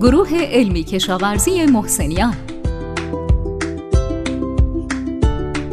[0.00, 2.34] گروه علمی کشاورزی محسنیان.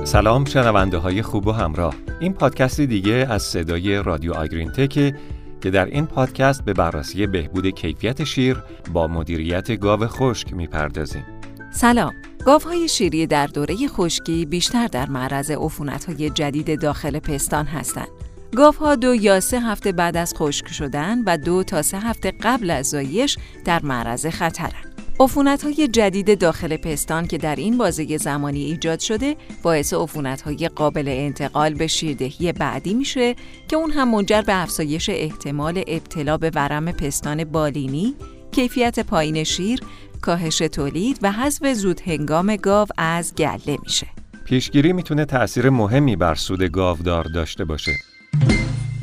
[0.04, 1.96] سلام شنونده های خوب و همراه.
[2.20, 5.16] این پادکستی دیگه از صدای رادیو آگرین تکه
[5.62, 8.58] که در این پادکست به بررسی بهبود کیفیت شیر
[8.94, 11.26] با مدیریت گاو خشک می‌پردازیم.
[11.72, 12.14] سلام.
[12.46, 18.25] گاوهای شیری در دوره خشکی بیشتر در معرض عفونت‌های جدید داخل پستان هستند.
[18.56, 22.70] گاوها دو یا سه هفته بعد از خشک شدن و دو تا سه هفته قبل
[22.70, 24.96] از زایش در معرض خطرند.
[25.20, 30.70] عفونت های جدید داخل پستان که در این بازه زمانی ایجاد شده باعث عفونت های
[30.70, 33.36] قابل انتقال به شیردهی بعدی میشه
[33.68, 38.16] که اون هم منجر به افزایش احتمال ابتلا به ورم پستان بالینی،
[38.52, 39.80] کیفیت پایین شیر،
[40.22, 44.08] کاهش تولید و حذف زود هنگام گاو از گله میشه.
[44.46, 47.92] پیشگیری می‌تونه تأثیر مهمی بر سود گاودار داشته باشه.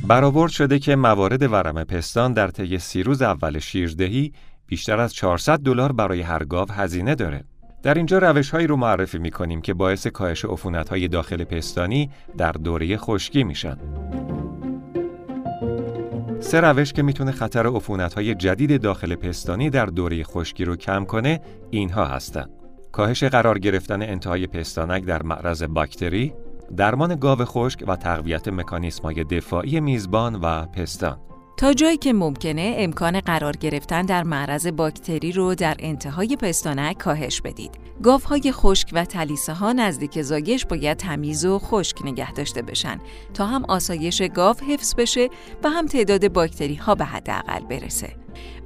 [0.06, 4.32] برآورد شده که موارد ورم پستان در طی سی روز اول شیردهی
[4.66, 7.44] بیشتر از 400 دلار برای هر گاو هزینه داره.
[7.82, 12.10] در اینجا روش هایی رو معرفی می کنیم که باعث کاهش عفونت های داخل پستانی
[12.38, 13.76] در دوره خشکی میشن.
[16.40, 21.04] سه روش که می‌تونه خطر عفونت های جدید داخل پستانی در دوره خشکی رو کم
[21.04, 22.50] کنه اینها هستند.
[22.92, 26.32] کاهش قرار گرفتن انتهای پستانک در معرض باکتری،
[26.76, 31.18] درمان گاو خشک و تقویت مکانیسم های دفاعی میزبان و پستان.
[31.56, 37.40] تا جایی که ممکنه امکان قرار گرفتن در معرض باکتری رو در انتهای پستانک کاهش
[37.40, 37.70] بدید.
[38.02, 42.98] گاوهای خشک و تلیسه ها نزدیک زایش باید تمیز و خشک نگه داشته بشن
[43.34, 45.28] تا هم آسایش گاو حفظ بشه
[45.64, 48.16] و هم تعداد باکتری ها به حداقل برسه.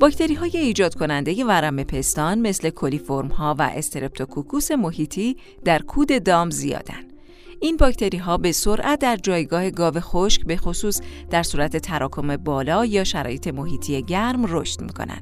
[0.01, 6.51] باکتری های ایجاد کننده ورم پستان مثل کلیفرم ها و استرپتوکوکوس محیطی در کود دام
[6.51, 7.16] زیادن.
[7.61, 12.85] این باکتری ها به سرعت در جایگاه گاو خشک به خصوص در صورت تراکم بالا
[12.85, 15.21] یا شرایط محیطی گرم رشد می‌کنن.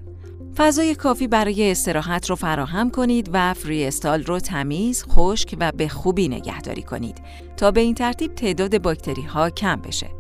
[0.57, 5.89] فضای کافی برای استراحت رو فراهم کنید و فری استال رو تمیز، خشک و به
[5.89, 7.23] خوبی نگهداری کنید
[7.57, 10.11] تا به این ترتیب تعداد باکتری ها کم بشه.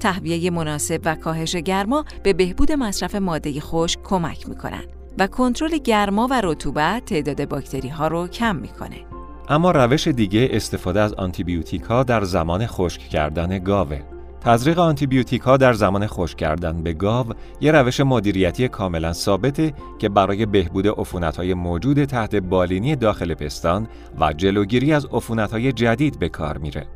[0.00, 4.84] تهویه مناسب و کاهش گرما به بهبود مصرف ماده خشک کمک می‌کنن
[5.18, 9.11] و کنترل گرما و رطوبت تعداد باکتری ها رو کم می‌کنه.
[9.48, 14.00] اما روش دیگه استفاده از آنتیبیوتیک ها در زمان خشک کردن گاوه.
[14.44, 17.26] تزریق آنتیبیوتیک ها در زمان خشک کردن به گاو
[17.60, 23.88] یه روش مدیریتی کاملا ثابته که برای بهبود عفونت های موجود تحت بالینی داخل پستان
[24.20, 26.86] و جلوگیری از عفونت های جدید به کار میره.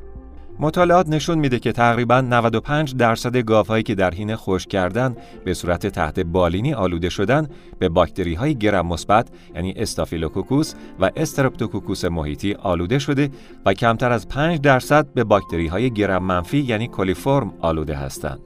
[0.58, 5.86] مطالعات نشون میده که تقریبا 95 درصد گاوهایی که در حین خشک کردن به صورت
[5.86, 12.98] تحت بالینی آلوده شدن به باکتری های گرم مثبت یعنی استافیلوکوکوس و استرپتوکوکوس محیطی آلوده
[12.98, 13.30] شده
[13.66, 18.40] و کمتر از 5 درصد به باکتری های گرم منفی یعنی کلیفرم آلوده هستند.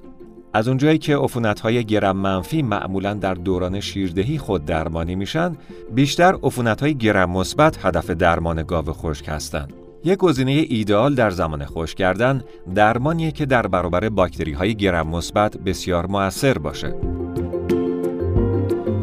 [0.52, 5.56] از اونجایی که عفونت های گرم منفی معمولا در دوران شیردهی خود درمانی میشن،
[5.94, 9.79] بیشتر عفونت های گرم مثبت هدف درمان گاو خشک هستند.
[10.04, 12.42] یک گزینه ایدئال در زمان خشک کردن
[12.74, 16.94] درمانیه که در برابر باکتری های گرم مثبت بسیار موثر باشه.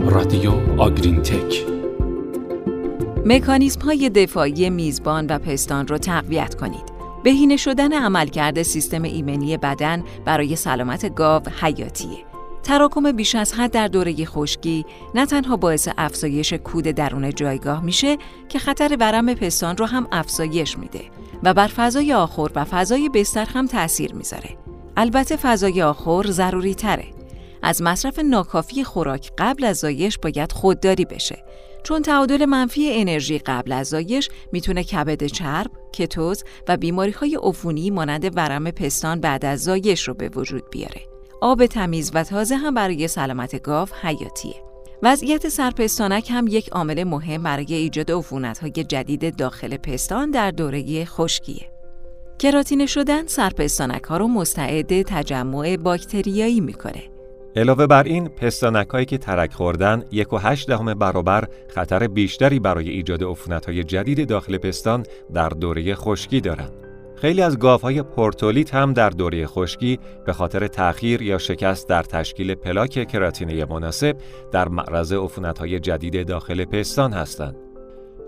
[0.10, 1.66] رادیو آگرین تک
[3.26, 6.98] مکانیزم های دفاعی میزبان و پستان را تقویت کنید.
[7.24, 12.37] بهینه شدن عملکرد سیستم ایمنی بدن برای سلامت گاو حیاتیه.
[12.68, 14.86] تراکم بیش از حد در دوره خشکی
[15.16, 18.18] نه تنها باعث افزایش کود درون جایگاه میشه
[18.50, 21.02] که خطر ورم پستان رو هم افزایش میده
[21.44, 24.58] و بر فضای آخر و فضای بستر هم تاثیر می‌ذاره.
[24.98, 27.06] البته فضای آخر ضروری تره.
[27.62, 31.44] از مصرف ناکافی خوراک قبل از زایش باید خودداری بشه
[31.84, 37.90] چون تعادل منفی انرژی قبل از زایش می‌تونه کبد چرب، کتوز و بیماری های عفونی
[37.90, 41.17] مانند ورم پستان بعد از زایش رو به وجود بیاره.
[41.42, 44.56] آب تمیز و تازه هم برای سلامت گاو حیاتیه.
[45.04, 48.10] وضعیت سرپستانک هم یک عامل مهم برای ایجاد
[48.62, 51.70] های جدید داخل پستان در دوره خشکیه.
[52.40, 57.04] کراتینه شدن سرپستانک ها رو مستعد تجمع باکتریایی می‌کنه.
[57.56, 62.60] علاوه بر این پستانک هایی که ترک خوردن یک و هشت دهم برابر خطر بیشتری
[62.60, 63.24] برای ایجاد
[63.68, 66.87] های جدید داخل پستان در دوره خشکی دارند.
[67.22, 72.56] خیلی از گاوهای پورتولیت هم در دوره خشکی به خاطر تأخیر یا شکست در تشکیل
[72.56, 74.18] پلاک کراتینه مناسب
[74.52, 77.56] در معرض عفونت‌های جدید داخل پستان هستند.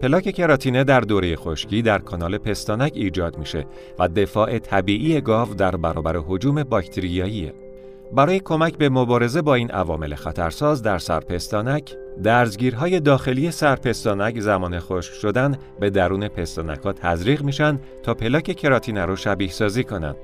[0.02, 3.66] پلاک کراتینه در دوره خشکی در کانال پستانک ایجاد میشه
[4.00, 7.69] و دفاع طبیعی گاو در برابر هجوم باکتریاییه.
[8.14, 15.14] برای کمک به مبارزه با این عوامل خطرساز در سرپستانک، درزگیرهای داخلی سرپستانک زمان خشک
[15.14, 20.16] شدن به درون پستانک ها تزریق میشن تا پلاک کراتینه رو شبیه سازی کنند.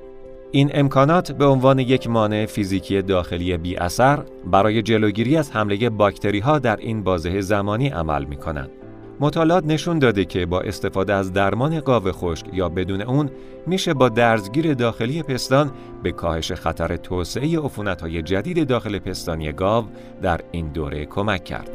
[0.52, 6.40] این امکانات به عنوان یک مانع فیزیکی داخلی بی اثر برای جلوگیری از حمله باکتری
[6.40, 8.85] ها در این بازه زمانی عمل می کنند.
[9.20, 13.30] مطالعات نشون داده که با استفاده از درمان قاو خشک یا بدون اون
[13.68, 15.72] میشه با درزگیر داخلی پستان
[16.04, 17.60] به کاهش خطر توسعه
[18.02, 19.86] های جدید داخل پستانی گاو
[20.22, 21.70] در این دوره کمک کرد.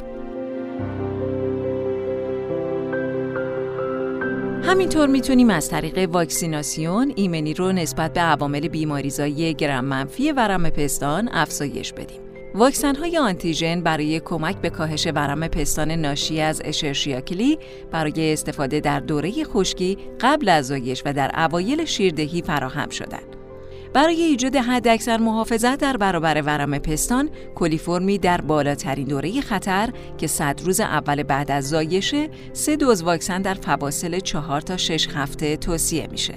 [4.63, 11.29] همینطور می‌تونیم از طریق واکسیناسیون ایمنی رو نسبت به عوامل بیماریزایی گرم منفی ورم پستان
[11.31, 12.30] افزایش بدیم.
[12.55, 17.59] واکسن های آنتیژن برای کمک به کاهش ورم پستان ناشی از اشرشیاکلی
[17.91, 23.35] برای استفاده در دوره خشکی قبل از زایش و در اوایل شیردهی فراهم شدند.
[23.93, 30.61] برای ایجاد حداکثر محافظت در برابر ورم پستان، کلیفرمی در بالاترین دوره خطر که صد
[30.65, 36.07] روز اول بعد از زایشه، سه دوز واکسن در فواصل چهار تا شش هفته توصیه
[36.11, 36.33] میشه.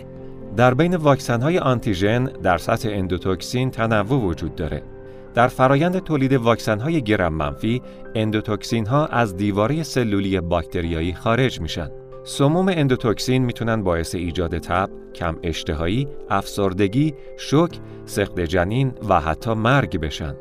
[0.56, 4.93] در بین واکسن های آنتیژن در سطح اندوتوکسین تنوع وجود داره.
[5.34, 7.82] در فرایند تولید واکسن های گرم منفی،
[8.14, 11.90] اندوتوکسین ها از دیواره سلولی باکتریایی خارج میشن.
[12.24, 20.00] سموم اندوتوکسین می‌تونن باعث ایجاد تب، کم اشتهایی، افسردگی، شوک، سقط جنین و حتی مرگ
[20.00, 20.34] بشن.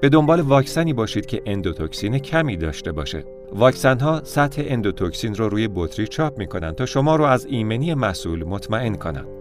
[0.00, 3.24] به دنبال واکسنی باشید که اندوتوکسین کمی داشته باشه.
[3.52, 8.44] واکسن ها سطح اندوتوکسین رو روی بطری چاپ می‌کنن تا شما رو از ایمنی محصول
[8.44, 9.37] مطمئن کنند.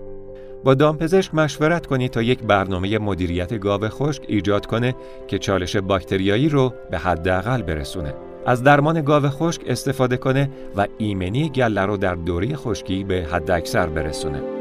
[0.63, 4.95] با دامپزشک مشورت کنید تا یک برنامه مدیریت گاو خشک ایجاد کنه
[5.27, 8.13] که چالش باکتریایی رو به حداقل برسونه.
[8.45, 13.87] از درمان گاو خشک استفاده کنه و ایمنی گله رو در دوره خشکی به حداکثر
[13.87, 14.56] برسونه.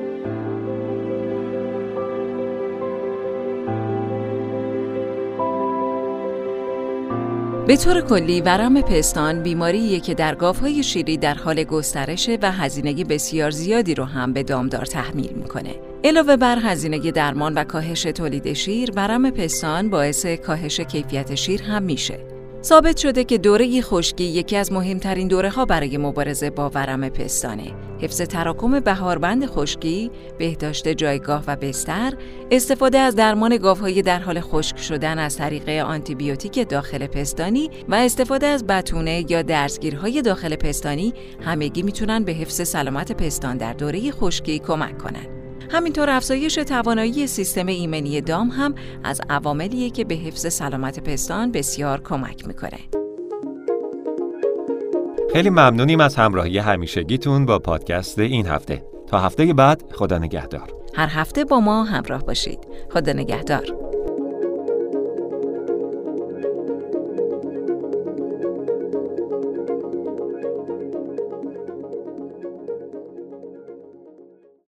[7.67, 13.05] به طور کلی ورم پستان بیماریه که در گاوهای شیری در حال گسترشه و هزینه
[13.05, 15.75] بسیار زیادی رو هم به دامدار تحمیل می‌کنه.
[16.05, 21.83] علاوه بر هزینه درمان و کاهش تولید شیر، ورم پستان باعث کاهش کیفیت شیر هم
[21.83, 22.36] میشه.
[22.63, 27.73] ثابت شده که دوره خشکی یکی از مهمترین دوره ها برای مبارزه با ورم پستانه.
[28.01, 32.13] حفظ تراکم بهاربند خشکی، بهداشت جایگاه و بستر،
[32.51, 38.47] استفاده از درمان گاوهای در حال خشک شدن از طریق آنتیبیوتیک داخل پستانی و استفاده
[38.47, 44.59] از بتونه یا درزگیرهای داخل پستانی همگی می‌تونن به حفظ سلامت پستان در دوره خشکی
[44.59, 45.36] کمک کنند.
[45.71, 48.75] همینطور افزایش توانایی سیستم ایمنی دام هم
[49.05, 52.79] از عواملیه که به حفظ سلامت پستان بسیار کمک می‌کنه.
[55.33, 58.85] خیلی ممنونیم از همراهی همیشگیتون با پادکست این هفته.
[59.07, 60.73] تا هفته بعد خدا نگهدار.
[60.95, 62.59] هر هفته با ما همراه باشید.
[62.91, 63.86] خدا نگهدار.